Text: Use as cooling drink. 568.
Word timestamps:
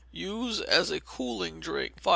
Use 0.13 0.59
as 0.61 0.89
cooling 1.05 1.59
drink. 1.59 2.01
568. 2.01 2.09